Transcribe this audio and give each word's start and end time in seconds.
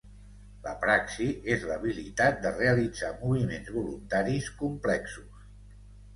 La 0.61 0.71
praxi 0.85 1.27
és 1.55 1.65
l'habilitat 1.71 2.39
de 2.47 2.53
realitzar 2.57 3.13
moviments 3.21 3.71
voluntaris 3.77 4.51
complexos. 4.65 5.47